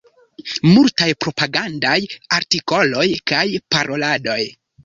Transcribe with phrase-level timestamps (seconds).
[0.69, 1.97] Multaj propagandaj
[2.39, 4.41] artikoloj kaj paroladoj.